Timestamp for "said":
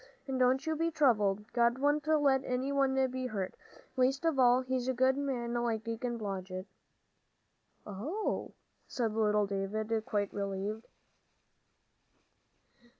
8.87-9.13